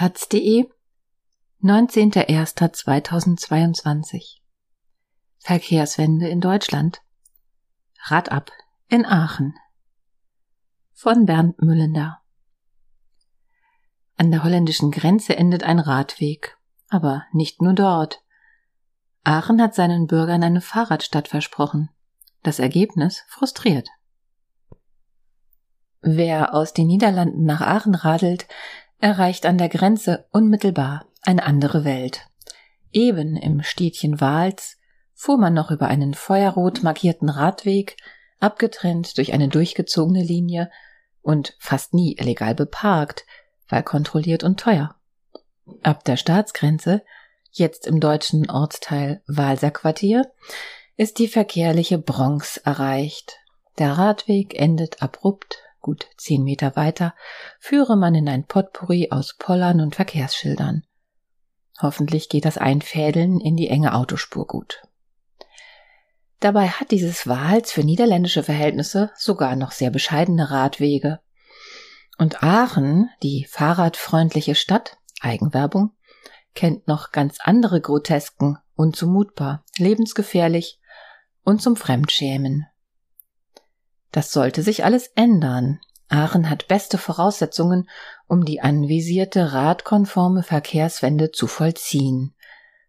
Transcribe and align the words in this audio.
taz.de 0.00 0.64
19.01.2022 1.62 4.38
Verkehrswende 5.36 6.26
in 6.26 6.40
Deutschland 6.40 7.02
Rad 8.04 8.32
ab 8.32 8.50
in 8.88 9.04
Aachen 9.04 9.54
von 10.94 11.26
Bernd 11.26 11.60
Müllender 11.60 12.22
An 14.16 14.30
der 14.30 14.42
holländischen 14.42 14.90
Grenze 14.90 15.36
endet 15.36 15.64
ein 15.64 15.78
Radweg, 15.78 16.56
aber 16.88 17.26
nicht 17.32 17.60
nur 17.60 17.74
dort. 17.74 18.22
Aachen 19.22 19.60
hat 19.60 19.74
seinen 19.74 20.06
Bürgern 20.06 20.42
eine 20.42 20.62
Fahrradstadt 20.62 21.28
versprochen. 21.28 21.90
Das 22.42 22.58
Ergebnis 22.58 23.22
frustriert. 23.28 23.90
Wer 26.00 26.54
aus 26.54 26.72
den 26.72 26.86
Niederlanden 26.86 27.44
nach 27.44 27.60
Aachen 27.60 27.94
radelt, 27.94 28.48
erreicht 29.00 29.46
an 29.46 29.58
der 29.58 29.68
Grenze 29.68 30.26
unmittelbar 30.30 31.06
eine 31.22 31.44
andere 31.44 31.84
Welt. 31.84 32.26
Eben 32.92 33.36
im 33.36 33.62
Städtchen 33.62 34.20
Wals 34.20 34.78
fuhr 35.14 35.38
man 35.38 35.54
noch 35.54 35.70
über 35.70 35.88
einen 35.88 36.14
feuerrot 36.14 36.82
markierten 36.82 37.28
Radweg, 37.28 37.96
abgetrennt 38.38 39.18
durch 39.18 39.32
eine 39.32 39.48
durchgezogene 39.48 40.22
Linie 40.22 40.70
und 41.22 41.54
fast 41.58 41.94
nie 41.94 42.16
illegal 42.16 42.54
beparkt, 42.54 43.26
weil 43.68 43.82
kontrolliert 43.82 44.44
und 44.44 44.58
teuer. 44.58 44.96
Ab 45.82 46.04
der 46.04 46.16
Staatsgrenze, 46.16 47.02
jetzt 47.50 47.86
im 47.86 48.00
deutschen 48.00 48.50
Ortsteil 48.50 49.22
Walser 49.26 49.70
Quartier, 49.70 50.32
ist 50.96 51.18
die 51.18 51.28
verkehrliche 51.28 51.98
Bronx 51.98 52.56
erreicht. 52.56 53.38
Der 53.78 53.92
Radweg 53.92 54.58
endet 54.58 55.02
abrupt 55.02 55.58
Gut 55.80 56.06
zehn 56.16 56.44
Meter 56.44 56.76
weiter 56.76 57.14
führe 57.58 57.96
man 57.96 58.14
in 58.14 58.28
ein 58.28 58.44
Potpourri 58.44 59.08
aus 59.10 59.34
Pollern 59.38 59.80
und 59.80 59.94
Verkehrsschildern. 59.94 60.84
Hoffentlich 61.80 62.28
geht 62.28 62.44
das 62.44 62.58
Einfädeln 62.58 63.40
in 63.40 63.56
die 63.56 63.68
enge 63.68 63.94
Autospur 63.94 64.46
gut. 64.46 64.82
Dabei 66.38 66.68
hat 66.68 66.90
dieses 66.90 67.26
Wals 67.26 67.72
für 67.72 67.82
niederländische 67.82 68.42
Verhältnisse 68.42 69.10
sogar 69.16 69.56
noch 69.56 69.72
sehr 69.72 69.90
bescheidene 69.90 70.50
Radwege. 70.50 71.20
Und 72.18 72.42
Aachen, 72.42 73.08
die 73.22 73.46
fahrradfreundliche 73.48 74.54
Stadt, 74.54 74.98
Eigenwerbung, 75.20 75.92
kennt 76.54 76.88
noch 76.88 77.12
ganz 77.12 77.38
andere 77.40 77.80
Grotesken, 77.80 78.58
unzumutbar, 78.74 79.64
lebensgefährlich 79.78 80.80
und 81.42 81.62
zum 81.62 81.76
Fremdschämen. 81.76 82.66
Das 84.12 84.32
sollte 84.32 84.62
sich 84.62 84.84
alles 84.84 85.10
ändern. 85.14 85.80
Aachen 86.08 86.48
hat 86.50 86.66
beste 86.66 86.98
Voraussetzungen, 86.98 87.88
um 88.26 88.44
die 88.44 88.60
anvisierte 88.60 89.52
radkonforme 89.52 90.42
Verkehrswende 90.42 91.30
zu 91.30 91.46
vollziehen. 91.46 92.34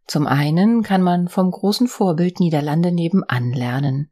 Zum 0.07 0.25
einen 0.27 0.83
kann 0.83 1.03
man 1.03 1.27
vom 1.27 1.51
großen 1.51 1.87
Vorbild 1.87 2.39
Niederlande 2.39 2.91
nebenan 2.91 3.53
lernen. 3.53 4.09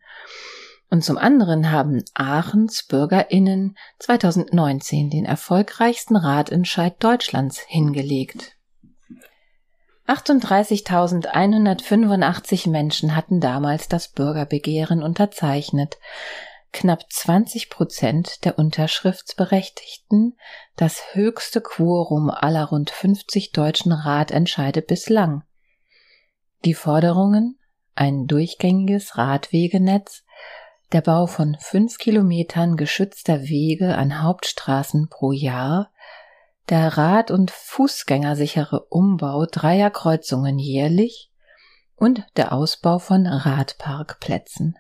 Und 0.92 1.04
zum 1.04 1.18
anderen 1.18 1.72
haben 1.72 2.04
Aachens 2.14 2.84
BürgerInnen 2.84 3.76
2019 4.00 5.10
den 5.10 5.26
erfolgreichsten 5.26 6.16
Radentscheid 6.16 7.04
Deutschlands 7.04 7.60
hingelegt. 7.60 8.56
38.185 10.08 12.70
Menschen 12.70 13.16
hatten 13.16 13.40
damals 13.40 13.88
das 13.88 14.08
Bürgerbegehren 14.08 15.04
unterzeichnet 15.04 15.98
knapp 16.72 17.12
20 17.12 17.70
Prozent 17.70 18.46
der 18.46 18.60
Unterschriftsberechtigten, 18.60 20.38
das 20.76 21.02
höchste 21.14 21.62
Quorum 21.62 22.30
aller 22.30 22.66
rund 22.66 22.90
50 22.90 23.52
deutschen 23.52 23.92
Ratentscheide 23.92 24.82
bislang. 24.82 25.44
Die 26.66 26.74
Forderungen 26.74 27.60
ein 28.00 28.28
durchgängiges 28.28 29.18
Radwegenetz, 29.18 30.24
der 30.94 31.02
Bau 31.02 31.28
von 31.28 31.58
fünf 31.60 31.98
Kilometern 31.98 32.78
geschützter 32.78 33.44
Wege 33.44 33.96
an 33.96 34.24
Hauptstraßen 34.24 35.10
pro 35.10 35.34
Jahr, 35.34 35.92
der 36.70 36.98
Rad- 36.98 37.30
und 37.30 37.52
Fußgängersichere 37.52 38.86
Umbau 38.86 39.46
dreier 39.46 39.90
Kreuzungen 39.90 40.60
jährlich 40.60 41.32
und 41.96 42.26
der 42.38 42.54
Ausbau 42.54 43.00
von 43.00 43.28
Radparkplätzen. 43.28 44.78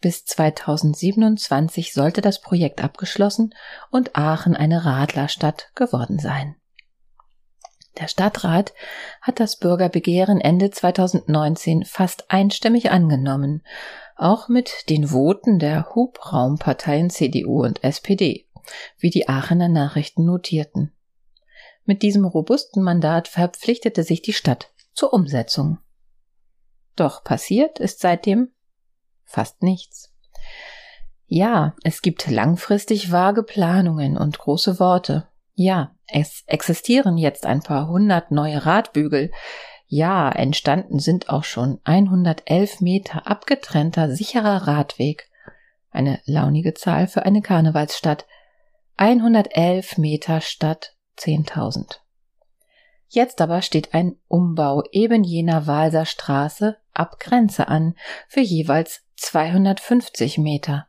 Bis 0.00 0.24
2027 0.24 1.92
sollte 1.92 2.20
das 2.20 2.40
Projekt 2.40 2.82
abgeschlossen 2.82 3.54
und 3.90 4.16
Aachen 4.16 4.54
eine 4.54 4.84
Radlerstadt 4.84 5.70
geworden 5.74 6.18
sein. 6.18 6.54
Der 7.98 8.06
Stadtrat 8.06 8.74
hat 9.20 9.40
das 9.40 9.58
Bürgerbegehren 9.58 10.40
Ende 10.40 10.70
2019 10.70 11.84
fast 11.84 12.30
einstimmig 12.30 12.92
angenommen, 12.92 13.64
auch 14.14 14.48
mit 14.48 14.88
den 14.88 15.08
Voten 15.08 15.58
der 15.58 15.94
Hubraumparteien 15.94 17.10
CDU 17.10 17.64
und 17.64 17.82
SPD, 17.82 18.46
wie 18.98 19.10
die 19.10 19.28
Aachener 19.28 19.68
Nachrichten 19.68 20.24
notierten. 20.24 20.92
Mit 21.84 22.02
diesem 22.02 22.24
robusten 22.24 22.82
Mandat 22.84 23.26
verpflichtete 23.26 24.04
sich 24.04 24.22
die 24.22 24.32
Stadt 24.32 24.70
zur 24.92 25.12
Umsetzung. 25.12 25.78
Doch 26.94 27.24
passiert 27.24 27.80
ist 27.80 28.00
seitdem 28.00 28.52
fast 29.28 29.62
nichts. 29.62 30.12
Ja, 31.26 31.76
es 31.84 32.00
gibt 32.00 32.28
langfristig 32.28 33.12
vage 33.12 33.42
Planungen 33.42 34.16
und 34.16 34.38
große 34.38 34.80
Worte. 34.80 35.28
Ja, 35.54 35.94
es 36.06 36.42
existieren 36.46 37.18
jetzt 37.18 37.44
ein 37.44 37.60
paar 37.60 37.88
hundert 37.88 38.30
neue 38.30 38.64
Radbügel. 38.64 39.30
Ja, 39.86 40.30
entstanden 40.30 40.98
sind 40.98 41.28
auch 41.28 41.44
schon 41.44 41.80
111 41.84 42.80
Meter 42.80 43.26
abgetrennter 43.26 44.10
sicherer 44.10 44.66
Radweg. 44.66 45.28
Eine 45.90 46.20
launige 46.24 46.74
Zahl 46.74 47.06
für 47.06 47.24
eine 47.24 47.42
Karnevalsstadt. 47.42 48.26
111 48.96 49.98
Meter 49.98 50.40
statt 50.40 50.94
10.000. 51.18 52.00
Jetzt 53.08 53.40
aber 53.40 53.62
steht 53.62 53.94
ein 53.94 54.16
Umbau 54.28 54.82
eben 54.92 55.24
jener 55.24 55.66
Walser 55.66 56.04
Straße 56.04 56.76
ab 56.92 57.18
Grenze 57.18 57.68
an 57.68 57.94
für 58.28 58.40
jeweils 58.40 59.02
250 59.18 60.38
Meter. 60.38 60.86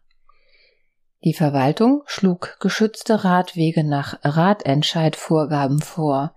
Die 1.23 1.33
Verwaltung 1.33 2.03
schlug 2.05 2.57
geschützte 2.59 3.25
Radwege 3.25 3.83
nach 3.83 4.19
Radentscheidvorgaben 4.23 5.81
vor. 5.81 6.35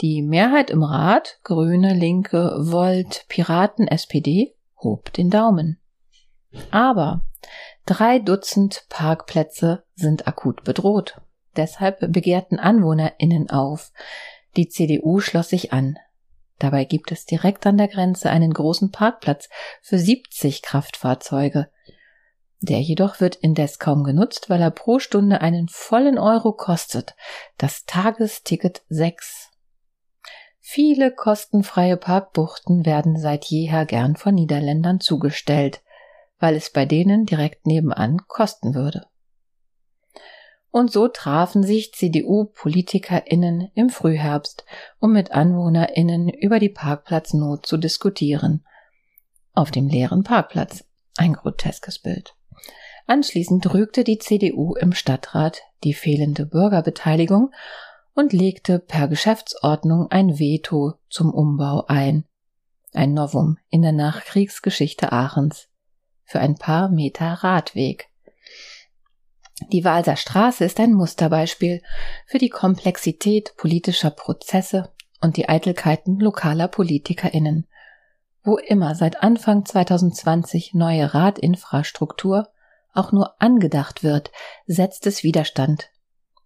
Die 0.00 0.22
Mehrheit 0.22 0.70
im 0.70 0.82
Rat, 0.82 1.38
Grüne, 1.44 1.94
Linke, 1.94 2.54
Volt, 2.58 3.24
Piraten, 3.28 3.86
SPD, 3.86 4.54
hob 4.82 5.12
den 5.12 5.30
Daumen. 5.30 5.78
Aber 6.70 7.22
drei 7.86 8.18
Dutzend 8.18 8.86
Parkplätze 8.88 9.84
sind 9.94 10.26
akut 10.26 10.64
bedroht. 10.64 11.20
Deshalb 11.56 12.12
begehrten 12.12 12.58
AnwohnerInnen 12.58 13.50
auf. 13.50 13.92
Die 14.56 14.68
CDU 14.68 15.20
schloss 15.20 15.48
sich 15.48 15.72
an. 15.72 15.96
Dabei 16.60 16.84
gibt 16.84 17.10
es 17.10 17.24
direkt 17.24 17.66
an 17.66 17.78
der 17.78 17.88
Grenze 17.88 18.30
einen 18.30 18.52
großen 18.52 18.92
Parkplatz 18.92 19.48
für 19.80 19.98
70 19.98 20.62
Kraftfahrzeuge. 20.62 21.70
Der 22.60 22.80
jedoch 22.80 23.20
wird 23.20 23.36
indes 23.36 23.78
kaum 23.78 24.04
genutzt, 24.04 24.50
weil 24.50 24.60
er 24.60 24.70
pro 24.70 24.98
Stunde 24.98 25.40
einen 25.40 25.68
vollen 25.68 26.18
Euro 26.18 26.52
kostet, 26.52 27.16
das 27.56 27.86
Tagesticket 27.86 28.82
6. 28.90 29.48
Viele 30.58 31.10
kostenfreie 31.10 31.96
Parkbuchten 31.96 32.84
werden 32.84 33.18
seit 33.18 33.46
jeher 33.46 33.86
gern 33.86 34.14
von 34.14 34.34
Niederländern 34.34 35.00
zugestellt, 35.00 35.80
weil 36.38 36.54
es 36.54 36.70
bei 36.70 36.84
denen 36.84 37.24
direkt 37.24 37.66
nebenan 37.66 38.18
kosten 38.28 38.74
würde. 38.74 39.06
Und 40.70 40.92
so 40.92 41.08
trafen 41.08 41.64
sich 41.64 41.92
CDU-PolitikerInnen 41.94 43.70
im 43.74 43.90
Frühherbst, 43.90 44.64
um 45.00 45.12
mit 45.12 45.32
AnwohnerInnen 45.32 46.28
über 46.28 46.60
die 46.60 46.68
Parkplatznot 46.68 47.66
zu 47.66 47.76
diskutieren. 47.76 48.64
Auf 49.52 49.70
dem 49.70 49.88
leeren 49.88 50.22
Parkplatz. 50.22 50.84
Ein 51.16 51.32
groteskes 51.32 51.98
Bild. 51.98 52.36
Anschließend 53.06 53.74
rügte 53.74 54.04
die 54.04 54.18
CDU 54.18 54.74
im 54.76 54.92
Stadtrat 54.92 55.62
die 55.82 55.94
fehlende 55.94 56.46
Bürgerbeteiligung 56.46 57.50
und 58.14 58.32
legte 58.32 58.78
per 58.78 59.08
Geschäftsordnung 59.08 60.08
ein 60.10 60.38
Veto 60.38 60.94
zum 61.08 61.32
Umbau 61.34 61.84
ein. 61.88 62.24
Ein 62.92 63.14
Novum 63.14 63.58
in 63.68 63.82
der 63.82 63.92
Nachkriegsgeschichte 63.92 65.10
Aachens. 65.10 65.68
Für 66.24 66.38
ein 66.38 66.54
paar 66.54 66.88
Meter 66.88 67.32
Radweg. 67.32 68.09
Die 69.72 69.84
Walser 69.84 70.16
Straße 70.16 70.64
ist 70.64 70.80
ein 70.80 70.92
Musterbeispiel 70.92 71.80
für 72.26 72.38
die 72.38 72.48
Komplexität 72.48 73.54
politischer 73.56 74.10
Prozesse 74.10 74.90
und 75.20 75.36
die 75.36 75.48
Eitelkeiten 75.48 76.18
lokaler 76.18 76.66
PolitikerInnen. 76.66 77.68
Wo 78.42 78.56
immer 78.56 78.96
seit 78.96 79.22
Anfang 79.22 79.64
2020 79.64 80.74
neue 80.74 81.14
Radinfrastruktur 81.14 82.48
auch 82.94 83.12
nur 83.12 83.40
angedacht 83.40 84.02
wird, 84.02 84.32
setzt 84.66 85.06
es 85.06 85.22
Widerstand. 85.22 85.90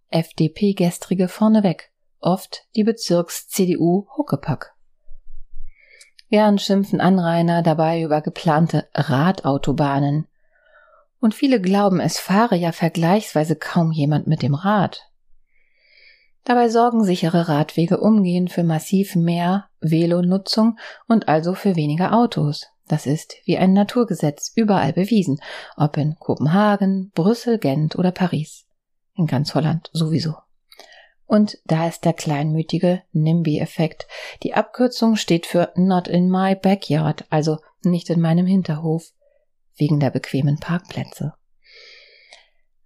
FDP-Gestrige 0.09 1.27
vorneweg, 1.27 1.91
oft 2.19 2.67
die 2.75 2.83
Bezirks-CDU 2.83 4.07
Huckepack. 4.15 4.75
Gern 6.29 6.59
schimpfen 6.59 7.01
Anrainer 7.01 7.63
dabei 7.63 8.03
über 8.03 8.21
geplante 8.21 8.87
Radautobahnen. 8.93 10.27
Und 11.25 11.33
viele 11.33 11.59
glauben, 11.59 11.99
es 11.99 12.19
fahre 12.19 12.55
ja 12.55 12.71
vergleichsweise 12.71 13.55
kaum 13.55 13.91
jemand 13.91 14.27
mit 14.27 14.43
dem 14.43 14.53
Rad. 14.53 15.09
Dabei 16.43 16.69
sorgen 16.69 17.03
sichere 17.03 17.47
Radwege 17.47 17.99
umgehend 17.99 18.51
für 18.51 18.63
massiv 18.63 19.15
mehr 19.15 19.65
Velonutzung 19.79 20.77
und 21.07 21.27
also 21.27 21.55
für 21.55 21.75
weniger 21.75 22.13
Autos. 22.13 22.67
Das 22.87 23.07
ist 23.07 23.37
wie 23.45 23.57
ein 23.57 23.73
Naturgesetz 23.73 24.51
überall 24.53 24.93
bewiesen, 24.93 25.41
ob 25.75 25.97
in 25.97 26.15
Kopenhagen, 26.19 27.09
Brüssel, 27.15 27.57
Gent 27.57 27.95
oder 27.95 28.11
Paris. 28.11 28.67
In 29.15 29.25
ganz 29.25 29.55
Holland 29.55 29.89
sowieso. 29.93 30.35
Und 31.25 31.57
da 31.65 31.87
ist 31.87 32.05
der 32.05 32.13
kleinmütige 32.13 33.01
NIMBY-Effekt. 33.13 34.05
Die 34.43 34.53
Abkürzung 34.53 35.15
steht 35.15 35.47
für 35.47 35.71
Not 35.75 36.07
in 36.07 36.29
my 36.29 36.53
backyard, 36.53 37.25
also 37.31 37.57
nicht 37.81 38.11
in 38.11 38.21
meinem 38.21 38.45
Hinterhof, 38.45 39.14
wegen 39.77 39.99
der 39.99 40.09
bequemen 40.09 40.59
Parkplätze. 40.59 41.33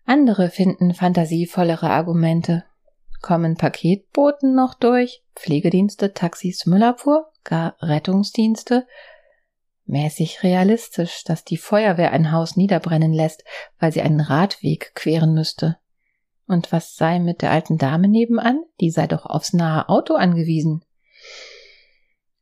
Andere 0.06 0.50
finden 0.50 0.94
fantasievollere 0.94 1.90
Argumente, 1.90 2.66
kommen 3.22 3.58
Paketboten 3.58 4.56
noch 4.56 4.74
durch, 4.74 5.24
Pflegedienste, 5.36 6.14
Taxis, 6.14 6.66
Müllabfuhr, 6.66 7.32
gar 7.44 7.76
Rettungsdienste. 7.82 8.88
Mäßig 9.86 10.44
realistisch, 10.44 11.24
dass 11.24 11.44
die 11.44 11.58
Feuerwehr 11.58 12.12
ein 12.12 12.32
Haus 12.32 12.56
niederbrennen 12.56 13.14
lässt, 13.14 13.44
weil 13.80 13.92
sie 13.92 14.02
einen 14.02 14.22
Radweg 14.22 14.94
queren 14.96 15.34
müsste. 15.34 15.78
Und 16.48 16.72
was 16.72 16.96
sei 16.96 17.20
mit 17.20 17.42
der 17.42 17.52
alten 17.52 17.78
Dame 17.78 18.08
nebenan? 18.08 18.64
Die 18.80 18.92
sei 18.92 19.08
doch 19.08 19.26
aufs 19.26 19.54
nahe 19.54 19.90
Auto 19.90 20.16
angewiesen. 20.16 20.84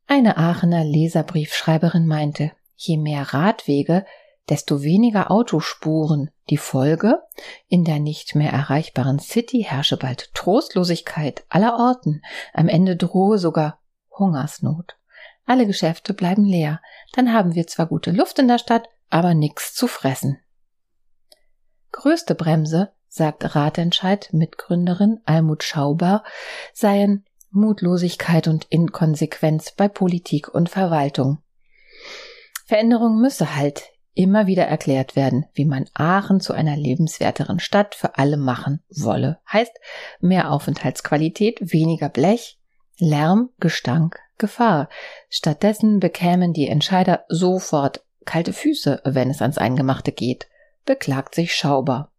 Eine 0.06 0.38
Aachener 0.38 0.84
Leserbriefschreiberin 0.84 2.06
meinte, 2.06 2.52
je 2.76 2.96
mehr 2.96 3.22
Radwege, 3.34 4.06
desto 4.48 4.82
weniger 4.82 5.30
Autospuren. 5.30 6.30
Die 6.50 6.56
Folge? 6.56 7.22
In 7.68 7.84
der 7.84 7.98
nicht 7.98 8.34
mehr 8.34 8.52
erreichbaren 8.52 9.18
City 9.18 9.64
herrsche 9.68 9.96
bald 9.96 10.32
Trostlosigkeit 10.34 11.44
aller 11.48 11.78
Orten. 11.78 12.22
Am 12.54 12.68
Ende 12.68 12.96
drohe 12.96 13.38
sogar 13.38 13.80
Hungersnot. 14.16 14.96
Alle 15.44 15.66
Geschäfte 15.66 16.14
bleiben 16.14 16.44
leer. 16.44 16.80
Dann 17.12 17.32
haben 17.32 17.54
wir 17.54 17.66
zwar 17.66 17.86
gute 17.86 18.10
Luft 18.10 18.38
in 18.38 18.48
der 18.48 18.58
Stadt, 18.58 18.88
aber 19.10 19.34
nix 19.34 19.74
zu 19.74 19.86
fressen. 19.86 20.38
Größte 21.92 22.34
Bremse, 22.34 22.92
sagt 23.08 23.54
Ratentscheid 23.54 24.28
Mitgründerin 24.32 25.20
Almut 25.24 25.64
Schauber, 25.64 26.22
seien 26.74 27.24
Mutlosigkeit 27.50 28.46
und 28.46 28.66
Inkonsequenz 28.68 29.72
bei 29.72 29.88
Politik 29.88 30.48
und 30.48 30.68
Verwaltung. 30.68 31.38
Veränderung 32.66 33.18
müsse 33.20 33.56
halt 33.56 33.90
immer 34.18 34.48
wieder 34.48 34.64
erklärt 34.64 35.14
werden, 35.14 35.46
wie 35.54 35.64
man 35.64 35.86
Aachen 35.94 36.40
zu 36.40 36.52
einer 36.52 36.76
lebenswerteren 36.76 37.60
Stadt 37.60 37.94
für 37.94 38.18
alle 38.18 38.36
machen 38.36 38.82
wolle. 38.90 39.38
Heißt 39.50 39.72
mehr 40.20 40.50
Aufenthaltsqualität, 40.50 41.72
weniger 41.72 42.08
Blech, 42.08 42.58
Lärm, 42.98 43.50
Gestank, 43.60 44.18
Gefahr. 44.36 44.88
Stattdessen 45.30 46.00
bekämen 46.00 46.52
die 46.52 46.66
Entscheider 46.66 47.26
sofort 47.28 48.04
kalte 48.24 48.52
Füße, 48.52 49.02
wenn 49.04 49.30
es 49.30 49.40
ans 49.40 49.56
Eingemachte 49.56 50.10
geht, 50.10 50.48
beklagt 50.84 51.36
sich 51.36 51.54
Schauber. 51.54 52.10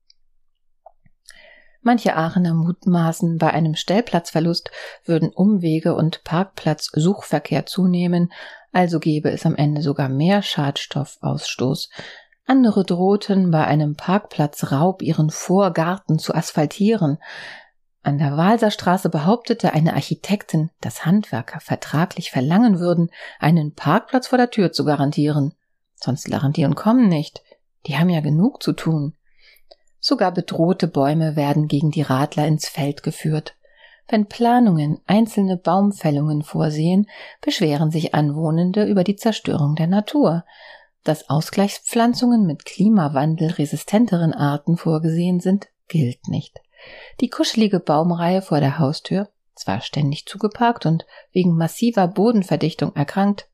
Manche 1.82 2.16
Aachener 2.16 2.54
mutmaßen, 2.54 3.38
bei 3.38 3.52
einem 3.52 3.76
Stellplatzverlust 3.76 4.72
würden 5.06 5.30
Umwege 5.30 5.96
und 5.96 6.24
Parkplatzsuchverkehr 6.24 7.66
zunehmen, 7.66 8.32
also 8.72 9.00
gäbe 9.00 9.32
es 9.32 9.46
am 9.46 9.56
Ende 9.56 9.82
sogar 9.82 10.10
mehr 10.10 10.42
Schadstoffausstoß. 10.42 11.90
Andere 12.46 12.84
drohten, 12.84 13.52
bei 13.52 13.66
einem 13.66 13.96
Parkplatzraub 13.96 15.02
ihren 15.02 15.30
Vorgarten 15.30 16.18
zu 16.20 16.34
asphaltieren. 16.34 17.20
An 18.02 18.18
der 18.18 18.38
Walserstraße 18.38 19.10
behauptete 19.10 19.74
eine 19.74 19.94
Architektin, 19.94 20.72
dass 20.82 21.06
Handwerker 21.06 21.60
vertraglich 21.60 22.32
verlangen 22.32 22.80
würden, 22.80 23.12
einen 23.40 23.76
Parkplatz 23.76 24.28
vor 24.28 24.38
der 24.38 24.50
Tür 24.50 24.72
zu 24.72 24.86
garantieren. 24.86 25.54
Sonst 25.96 26.30
garantieren 26.32 26.76
kommen 26.76 27.08
nicht. 27.08 27.44
Die 27.86 27.98
haben 27.98 28.10
ja 28.10 28.22
genug 28.22 28.64
zu 28.64 28.74
tun. 28.74 29.16
Sogar 30.00 30.32
bedrohte 30.32 30.88
Bäume 30.88 31.36
werden 31.36 31.68
gegen 31.68 31.92
die 31.92 32.02
Radler 32.02 32.48
ins 32.48 32.68
Feld 32.68 33.04
geführt. 33.04 33.56
Wenn 34.10 34.26
Planungen 34.26 35.00
einzelne 35.06 35.56
Baumfällungen 35.56 36.42
vorsehen, 36.42 37.08
beschweren 37.42 37.92
sich 37.92 38.16
Anwohnende 38.16 38.86
über 38.86 39.04
die 39.04 39.16
Zerstörung 39.16 39.76
der 39.76 39.86
Natur. 39.86 40.46
Dass 41.04 41.30
Ausgleichspflanzungen 41.30 42.46
mit 42.46 42.66
klimawandelresistenteren 42.66 44.34
Arten 44.34 44.78
vorgesehen 44.78 45.40
sind, 45.40 45.68
gilt 45.88 46.28
nicht. 46.28 46.60
Die 47.22 47.30
kuschelige 47.30 47.80
Baumreihe 47.80 48.42
vor 48.42 48.60
der 48.60 48.80
Haustür, 48.80 49.30
zwar 49.54 49.82
ständig 49.82 50.26
zugeparkt 50.26 50.88
und 50.88 51.06
wegen 51.32 51.56
massiver 51.56 52.08
Bodenverdichtung 52.08 52.96
erkrankt, 52.96 53.48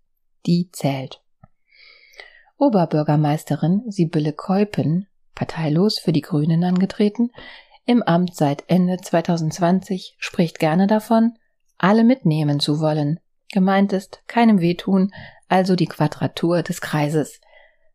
die 0.46 0.70
zählt. 0.72 1.22
Oberbürgermeisterin 2.58 3.84
Sibylle 3.88 4.32
Keupen 4.32 5.08
parteilos 5.34 6.00
für 6.00 6.14
die 6.14 6.22
Grünen 6.22 6.64
angetreten, 6.64 7.32
im 7.86 8.02
Amt 8.04 8.36
seit 8.36 8.64
Ende 8.68 8.98
2020, 8.98 10.16
spricht 10.18 10.60
gerne 10.60 10.88
davon, 10.88 11.38
alle 11.78 12.04
mitnehmen 12.04 12.60
zu 12.60 12.80
wollen. 12.80 13.20
Gemeint 13.52 13.94
ist, 13.94 14.24
keinem 14.28 14.60
wehtun, 14.60 15.12
also 15.48 15.76
die 15.76 15.86
Quadratur 15.86 16.64
des 16.64 16.82
Kreises. 16.82 17.40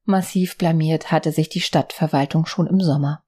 Massiv 0.04 0.56
blamiert 0.56 1.10
hatte 1.10 1.32
sich 1.32 1.48
die 1.48 1.60
Stadtverwaltung 1.60 2.46
schon 2.46 2.66
im 2.66 2.80
Sommer. 2.80 3.22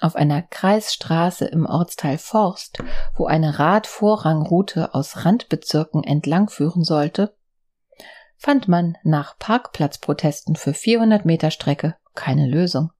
Auf 0.00 0.16
einer 0.16 0.40
Kreisstraße 0.40 1.44
im 1.46 1.66
Ortsteil 1.66 2.16
Forst, 2.16 2.82
wo 3.16 3.26
eine 3.26 3.58
Radvorrangroute 3.58 4.94
aus 4.94 5.26
Randbezirken 5.26 6.04
entlangführen 6.04 6.84
sollte, 6.84 7.36
fand 8.38 8.68
man 8.68 8.96
nach 9.02 9.38
Parkplatzprotesten 9.38 10.56
für 10.56 10.72
400 10.72 11.26
Meter 11.26 11.50
Strecke 11.50 11.96
keine 12.14 12.46
Lösung. 12.46 12.90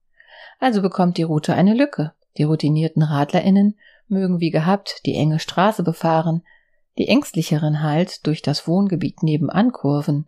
Also 0.59 0.83
bekommt 0.83 1.17
die 1.17 1.23
Route 1.23 1.55
eine 1.55 1.73
Lücke. 1.73 2.13
Die 2.37 2.43
routinierten 2.43 3.03
RadlerInnen 3.03 3.77
mögen 4.07 4.39
wie 4.39 4.51
gehabt 4.51 5.01
die 5.05 5.15
enge 5.15 5.39
Straße 5.39 5.83
befahren, 5.83 6.43
die 6.97 7.07
ängstlicheren 7.07 7.81
halt 7.81 8.25
durch 8.27 8.41
das 8.41 8.67
Wohngebiet 8.67 9.23
nebenan 9.23 9.71
kurven. 9.71 10.27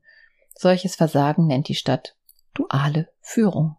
Solches 0.55 0.95
Versagen 0.95 1.47
nennt 1.47 1.67
die 1.67 1.75
Stadt 1.75 2.15
duale 2.53 3.09
Führung. 3.19 3.77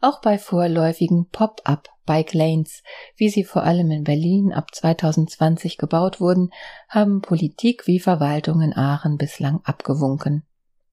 Auch 0.00 0.20
bei 0.20 0.38
vorläufigen 0.38 1.28
Pop-up 1.30 1.88
Bike 2.04 2.34
Lanes, 2.34 2.82
wie 3.16 3.30
sie 3.30 3.44
vor 3.44 3.62
allem 3.62 3.90
in 3.90 4.04
Berlin 4.04 4.52
ab 4.52 4.74
2020 4.74 5.78
gebaut 5.78 6.20
wurden, 6.20 6.50
haben 6.88 7.22
Politik 7.22 7.86
wie 7.86 7.98
Verwaltung 7.98 8.60
in 8.60 8.76
Aachen 8.76 9.16
bislang 9.16 9.60
abgewunken. 9.64 10.44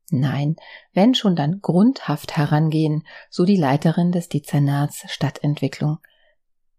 Nein, 0.10 0.56
wenn 0.94 1.14
schon 1.14 1.36
dann 1.36 1.60
grundhaft 1.62 2.38
herangehen, 2.38 3.06
so 3.30 3.44
die 3.44 3.58
Leiterin 3.58 4.12
des 4.12 4.30
Dezernats 4.30 5.04
Stadtentwicklung. 5.12 6.00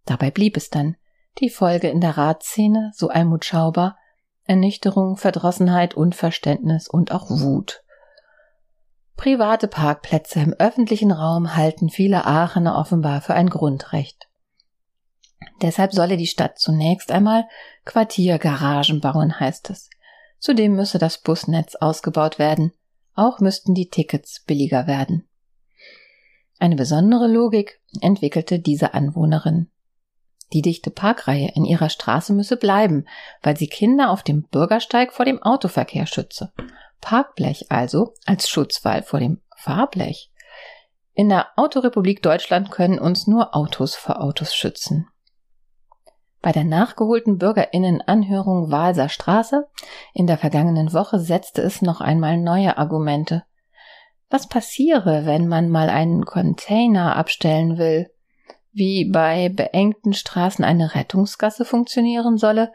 Dabei 0.04 0.30
blieb 0.30 0.56
es 0.56 0.70
dann. 0.70 0.96
Die 1.38 1.50
Folge 1.50 1.88
in 1.88 2.00
der 2.00 2.16
Ratszene, 2.16 2.90
so 2.94 3.08
Almut 3.08 3.44
Schauber, 3.44 3.96
Ernüchterung, 4.44 5.16
Verdrossenheit, 5.16 5.94
Unverständnis 5.94 6.88
und 6.88 7.12
auch 7.12 7.30
Wut. 7.30 7.82
Private 9.16 9.68
Parkplätze 9.68 10.40
im 10.40 10.52
öffentlichen 10.54 11.12
Raum 11.12 11.56
halten 11.56 11.90
viele 11.90 12.26
Aachener 12.26 12.76
offenbar 12.76 13.20
für 13.20 13.34
ein 13.34 13.48
Grundrecht. 13.48 14.28
Deshalb 15.60 15.92
solle 15.92 16.16
die 16.16 16.26
Stadt 16.26 16.58
zunächst 16.58 17.12
einmal 17.12 17.44
Quartiergaragen 17.84 19.00
bauen, 19.00 19.38
heißt 19.38 19.70
es. 19.70 19.88
Zudem 20.38 20.74
müsse 20.74 20.98
das 20.98 21.18
Busnetz 21.18 21.76
ausgebaut 21.76 22.38
werden. 22.38 22.72
Auch 23.14 23.38
müssten 23.38 23.74
die 23.74 23.88
Tickets 23.88 24.42
billiger 24.44 24.86
werden. 24.86 25.28
Eine 26.58 26.76
besondere 26.76 27.28
Logik 27.28 27.80
entwickelte 28.00 28.58
diese 28.58 28.94
Anwohnerin. 28.94 29.70
Die 30.52 30.62
dichte 30.62 30.90
Parkreihe 30.90 31.50
in 31.54 31.64
ihrer 31.64 31.88
Straße 31.88 32.32
müsse 32.32 32.56
bleiben, 32.56 33.06
weil 33.42 33.56
sie 33.56 33.68
Kinder 33.68 34.10
auf 34.10 34.22
dem 34.22 34.42
Bürgersteig 34.42 35.12
vor 35.12 35.24
dem 35.24 35.42
Autoverkehr 35.42 36.06
schütze. 36.06 36.52
Parkblech 37.00 37.70
also 37.70 38.14
als 38.26 38.48
Schutzwall 38.48 39.02
vor 39.02 39.20
dem 39.20 39.40
Fahrblech. 39.56 40.30
In 41.14 41.28
der 41.28 41.48
Autorepublik 41.56 42.22
Deutschland 42.22 42.70
können 42.70 42.98
uns 42.98 43.26
nur 43.26 43.54
Autos 43.54 43.94
vor 43.94 44.22
Autos 44.22 44.54
schützen. 44.54 45.08
Bei 46.40 46.52
der 46.52 46.64
nachgeholten 46.64 47.38
Bürgerinnenanhörung 47.38 48.70
Walser 48.70 49.08
Straße 49.08 49.68
in 50.12 50.26
der 50.26 50.38
vergangenen 50.38 50.92
Woche 50.92 51.20
setzte 51.20 51.62
es 51.62 51.82
noch 51.82 52.00
einmal 52.00 52.36
neue 52.36 52.78
Argumente. 52.78 53.44
Was 54.28 54.48
passiere, 54.48 55.24
wenn 55.24 55.46
man 55.46 55.68
mal 55.68 55.88
einen 55.88 56.24
Container 56.24 57.16
abstellen 57.16 57.78
will? 57.78 58.11
Wie 58.72 59.04
bei 59.04 59.50
beengten 59.50 60.14
Straßen 60.14 60.64
eine 60.64 60.94
Rettungsgasse 60.94 61.64
funktionieren 61.64 62.38
solle? 62.38 62.72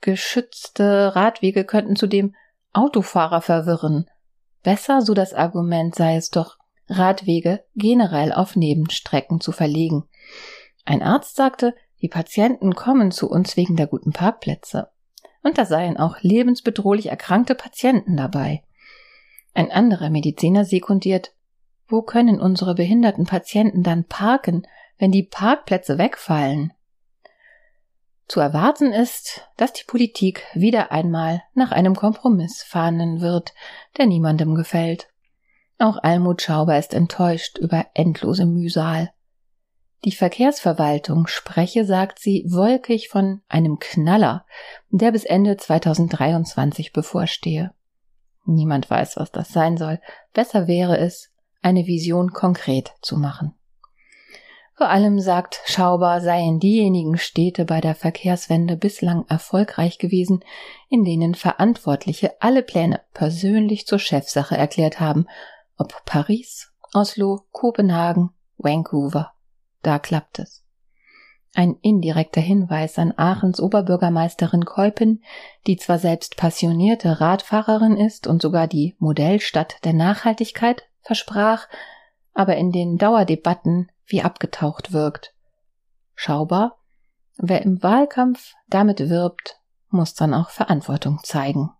Geschützte 0.00 1.14
Radwege 1.14 1.64
könnten 1.64 1.96
zudem 1.96 2.34
Autofahrer 2.72 3.42
verwirren. 3.42 4.08
Besser, 4.62 5.02
so 5.02 5.12
das 5.12 5.34
Argument, 5.34 5.94
sei 5.94 6.16
es 6.16 6.30
doch, 6.30 6.56
Radwege 6.88 7.62
generell 7.76 8.32
auf 8.32 8.56
Nebenstrecken 8.56 9.40
zu 9.40 9.52
verlegen. 9.52 10.04
Ein 10.86 11.02
Arzt 11.02 11.36
sagte, 11.36 11.74
die 12.00 12.08
Patienten 12.08 12.74
kommen 12.74 13.10
zu 13.10 13.30
uns 13.30 13.56
wegen 13.58 13.76
der 13.76 13.86
guten 13.86 14.12
Parkplätze. 14.12 14.88
Und 15.42 15.58
da 15.58 15.66
seien 15.66 15.98
auch 15.98 16.20
lebensbedrohlich 16.20 17.06
erkrankte 17.06 17.54
Patienten 17.54 18.16
dabei. 18.16 18.62
Ein 19.52 19.70
anderer 19.70 20.10
Mediziner 20.10 20.64
sekundiert, 20.64 21.32
wo 21.90 22.02
können 22.02 22.40
unsere 22.40 22.74
behinderten 22.74 23.26
Patienten 23.26 23.82
dann 23.82 24.04
parken, 24.04 24.66
wenn 24.98 25.12
die 25.12 25.22
Parkplätze 25.22 25.98
wegfallen? 25.98 26.72
Zu 28.28 28.38
erwarten 28.38 28.92
ist, 28.92 29.48
dass 29.56 29.72
die 29.72 29.84
Politik 29.84 30.44
wieder 30.54 30.92
einmal 30.92 31.42
nach 31.54 31.72
einem 31.72 31.96
Kompromiss 31.96 32.62
fahnen 32.62 33.20
wird, 33.20 33.52
der 33.98 34.06
niemandem 34.06 34.54
gefällt. 34.54 35.08
Auch 35.80 35.98
Almut 36.00 36.42
Schauber 36.42 36.78
ist 36.78 36.94
enttäuscht 36.94 37.58
über 37.58 37.86
endlose 37.94 38.46
Mühsal. 38.46 39.10
Die 40.04 40.12
Verkehrsverwaltung 40.12 41.26
spreche, 41.26 41.84
sagt 41.84 42.20
sie, 42.20 42.44
wolkig 42.48 43.08
von 43.08 43.42
einem 43.48 43.78
Knaller, 43.80 44.46
der 44.90 45.10
bis 45.10 45.24
Ende 45.24 45.56
2023 45.56 46.92
bevorstehe. 46.92 47.72
Niemand 48.46 48.88
weiß, 48.88 49.16
was 49.16 49.32
das 49.32 49.48
sein 49.48 49.76
soll. 49.76 50.00
Besser 50.32 50.66
wäre 50.66 50.98
es, 50.98 51.29
eine 51.62 51.86
Vision 51.86 52.32
konkret 52.32 52.92
zu 53.02 53.16
machen. 53.16 53.54
Vor 54.80 54.88
allem 54.88 55.20
sagt 55.20 55.60
Schauber, 55.66 56.22
seien 56.22 56.58
diejenigen 56.58 57.18
Städte 57.18 57.66
bei 57.66 57.82
der 57.82 57.94
Verkehrswende 57.94 58.78
bislang 58.78 59.26
erfolgreich 59.28 59.98
gewesen, 59.98 60.42
in 60.88 61.04
denen 61.04 61.34
Verantwortliche 61.34 62.40
alle 62.40 62.62
Pläne 62.62 63.02
persönlich 63.12 63.86
zur 63.86 63.98
Chefsache 63.98 64.56
erklärt 64.56 64.98
haben, 64.98 65.26
ob 65.76 66.06
Paris, 66.06 66.72
Oslo, 66.94 67.42
Kopenhagen, 67.52 68.30
Vancouver. 68.56 69.32
Da 69.82 69.98
klappt 69.98 70.38
es. 70.38 70.64
Ein 71.54 71.76
indirekter 71.82 72.40
Hinweis 72.40 72.98
an 72.98 73.12
Aachens 73.16 73.60
Oberbürgermeisterin 73.60 74.64
Keupen, 74.64 75.22
die 75.66 75.76
zwar 75.76 75.98
selbst 75.98 76.36
passionierte 76.36 77.20
Radfahrerin 77.20 77.96
ist 77.96 78.26
und 78.26 78.40
sogar 78.40 78.66
die 78.66 78.96
Modellstadt 78.98 79.84
der 79.84 79.92
Nachhaltigkeit 79.92 80.84
versprach, 81.02 81.68
aber 82.34 82.56
in 82.56 82.72
den 82.72 82.98
Dauerdebatten 82.98 83.90
wie 84.06 84.22
abgetaucht 84.22 84.92
wirkt. 84.92 85.34
Schaubar, 86.14 86.78
wer 87.36 87.62
im 87.62 87.82
Wahlkampf 87.82 88.54
damit 88.68 89.08
wirbt, 89.08 89.60
muss 89.88 90.14
dann 90.14 90.34
auch 90.34 90.50
Verantwortung 90.50 91.20
zeigen. 91.22 91.70